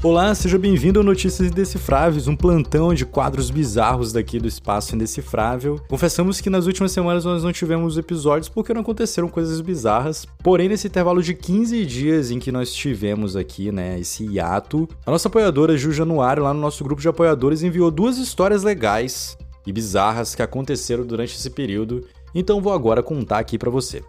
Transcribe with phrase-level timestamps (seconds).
[0.00, 5.80] Olá, seja bem-vindo ao Notícias Indecifráveis, um plantão de quadros bizarros daqui do Espaço Indecifrável.
[5.88, 10.68] Confessamos que nas últimas semanas nós não tivemos episódios porque não aconteceram coisas bizarras, porém
[10.68, 15.26] nesse intervalo de 15 dias em que nós tivemos aqui, né, esse hiato, a nossa
[15.26, 19.36] apoiadora Ju Januário, lá no nosso grupo de apoiadores, enviou duas histórias legais
[19.66, 24.04] e bizarras que aconteceram durante esse período, então vou agora contar aqui para você.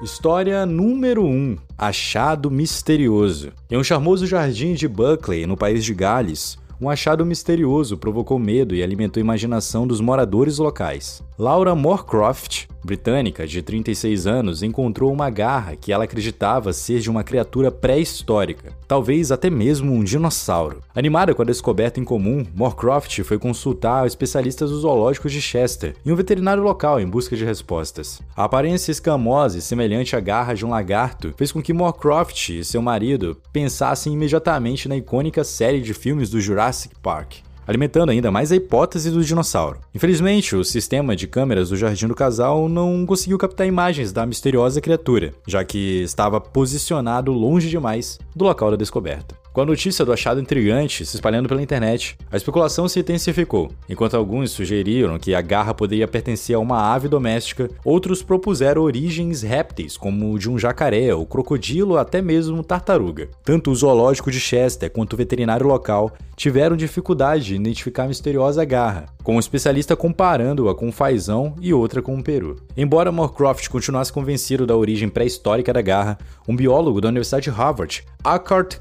[0.00, 3.52] História número 1: Achado misterioso.
[3.68, 8.74] Em um charmoso jardim de Buckley, no país de Gales, um achado misterioso provocou medo
[8.74, 11.22] e alimentou a imaginação dos moradores locais.
[11.36, 17.24] Laura Moorcroft, britânica de 36 anos, encontrou uma garra que ela acreditava ser de uma
[17.24, 20.82] criatura pré-histórica, talvez até mesmo um dinossauro.
[20.94, 26.12] Animada com a descoberta em comum, Moorcroft foi consultar especialistas do zoológico de Chester e
[26.12, 28.20] um veterinário local em busca de respostas.
[28.36, 32.64] A aparência escamosa e semelhante à garra de um lagarto fez com que Moorcroft e
[32.64, 36.67] seu marido pensassem imediatamente na icônica série de filmes do Jurassic
[37.02, 39.78] Park alimentando ainda mais a hipótese do dinossauro.
[39.94, 44.80] Infelizmente, o sistema de câmeras do jardim do casal não conseguiu captar imagens da misteriosa
[44.80, 49.36] criatura, já que estava posicionado longe demais do local da descoberta.
[49.58, 53.72] Com a notícia do achado intrigante se espalhando pela internet, a especulação se intensificou.
[53.88, 59.42] Enquanto alguns sugeriram que a garra poderia pertencer a uma ave doméstica, outros propuseram origens
[59.42, 63.30] répteis, como de um jacaré, ou crocodilo, até mesmo tartaruga.
[63.42, 68.64] Tanto o zoológico de Chester quanto o veterinário local tiveram dificuldade de identificar a misteriosa
[68.64, 72.54] garra, com um especialista comparando-a com um fazão e outra com um peru.
[72.76, 76.16] Embora Moorcroft continuasse convencido da origem pré-histórica da garra,
[76.46, 78.76] um biólogo da Universidade de Harvard, Akart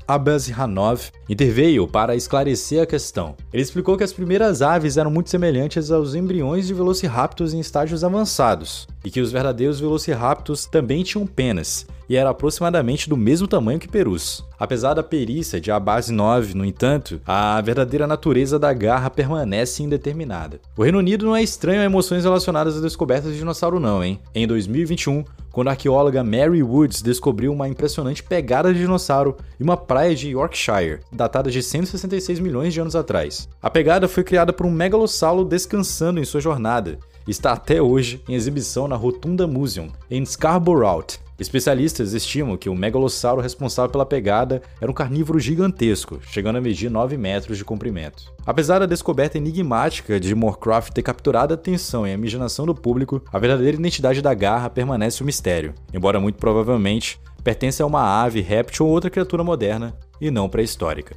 [1.27, 3.35] Interveio para esclarecer a questão.
[3.51, 8.03] Ele explicou que as primeiras aves eram muito semelhantes aos embriões de velociraptors em estágios
[8.03, 13.79] avançados, e que os verdadeiros velociraptors também tinham penas, e era aproximadamente do mesmo tamanho
[13.79, 14.45] que perus.
[14.59, 20.59] Apesar da perícia de Abase 9, no entanto, a verdadeira natureza da garra permanece indeterminada.
[20.75, 24.19] O Reino Unido não é estranho a emoções relacionadas à descoberta de dinossauro não, hein?
[24.33, 29.77] Em 2021, quando a arqueóloga Mary Woods descobriu uma impressionante pegada de dinossauro em uma
[29.77, 33.47] praia de Yorkshire, datada de 166 milhões de anos atrás.
[33.61, 38.33] A pegada foi criada por um megalossauro descansando em sua jornada está até hoje em
[38.33, 41.05] exibição na Rotunda Museum, em Scarborough,
[41.39, 46.89] Especialistas estimam que o megalossauro responsável pela pegada era um carnívoro gigantesco, chegando a medir
[46.89, 48.33] 9 metros de comprimento.
[48.43, 53.21] Apesar da descoberta enigmática de Moorcroft ter capturado a atenção e a imaginação do público,
[53.31, 58.41] a verdadeira identidade da garra permanece um mistério, embora muito provavelmente pertença a uma ave,
[58.41, 61.15] réptil ou outra criatura moderna, e não pré-histórica.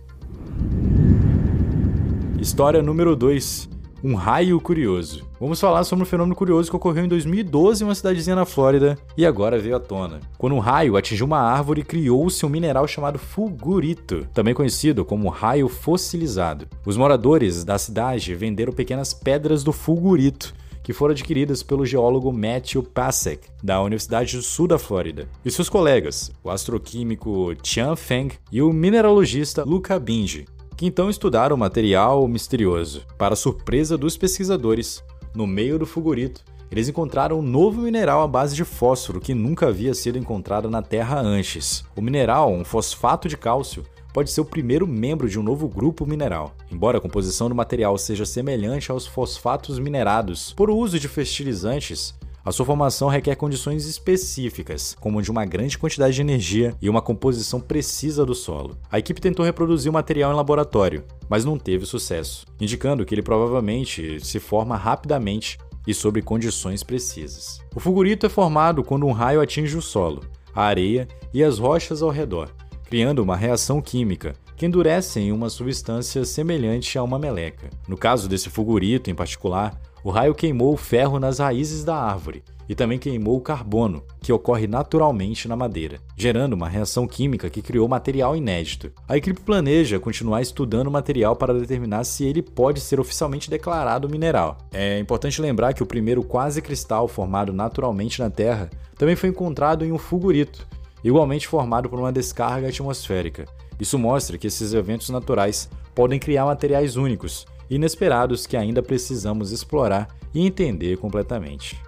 [2.39, 5.25] História número 2 um raio curioso.
[5.39, 8.97] Vamos falar sobre um fenômeno curioso que ocorreu em 2012 em uma cidadezinha na Flórida
[9.17, 10.21] e agora veio à tona.
[10.39, 15.69] Quando um raio atingiu uma árvore, criou-se um mineral chamado fulgurito, também conhecido como raio
[15.69, 16.67] fossilizado.
[16.85, 22.83] Os moradores da cidade venderam pequenas pedras do fulgurito que foram adquiridas pelo geólogo Matthew
[22.83, 28.63] Pasek, da Universidade do Sul da Flórida, e seus colegas, o astroquímico Tian Feng e
[28.63, 30.47] o mineralogista Luca Binge
[30.81, 33.03] que então estudaram o material misterioso.
[33.19, 35.05] Para surpresa dos pesquisadores,
[35.35, 39.69] no meio do fulgurito, eles encontraram um novo mineral à base de fósforo que nunca
[39.69, 41.85] havia sido encontrado na Terra antes.
[41.95, 46.07] O mineral, um fosfato de cálcio, pode ser o primeiro membro de um novo grupo
[46.07, 46.55] mineral.
[46.73, 52.15] Embora a composição do material seja semelhante aos fosfatos minerados por uso de fertilizantes,
[52.45, 57.03] a sua formação requer condições específicas, como de uma grande quantidade de energia e uma
[57.03, 58.79] composição precisa do solo.
[58.91, 63.23] A equipe tentou reproduzir o material em laboratório, mas não teve sucesso, indicando que ele
[63.23, 67.61] provavelmente se forma rapidamente e sob condições precisas.
[67.75, 70.23] O fulgurito é formado quando um raio atinge o solo,
[70.55, 72.51] a areia e as rochas ao redor,
[72.85, 77.71] criando uma reação química que endurece em uma substância semelhante a uma meleca.
[77.89, 82.43] No caso desse fulgurito em particular, o raio queimou o ferro nas raízes da árvore
[82.67, 87.61] e também queimou o carbono, que ocorre naturalmente na madeira, gerando uma reação química que
[87.61, 88.93] criou material inédito.
[89.09, 94.09] A equipe planeja continuar estudando o material para determinar se ele pode ser oficialmente declarado
[94.09, 94.57] mineral.
[94.73, 99.85] É importante lembrar que o primeiro quase cristal formado naturalmente na Terra também foi encontrado
[99.85, 100.65] em um fulgurito,
[101.03, 103.47] igualmente formado por uma descarga atmosférica.
[103.81, 110.09] Isso mostra que esses eventos naturais podem criar materiais únicos inesperados que ainda precisamos explorar
[110.35, 111.81] e entender completamente.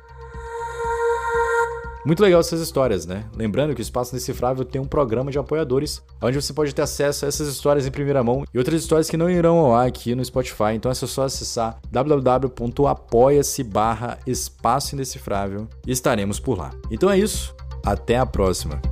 [2.04, 3.24] Muito legal essas histórias, né?
[3.36, 7.24] Lembrando que o Espaço Decifrável tem um programa de apoiadores, onde você pode ter acesso
[7.24, 10.12] a essas histórias em primeira mão e outras histórias que não irão ao ar aqui
[10.14, 10.74] no Spotify.
[10.74, 16.72] Então é só acessar www.apoia-se barra Espaço Indecifrável e estaremos por lá.
[16.90, 18.91] Então é isso, até a próxima!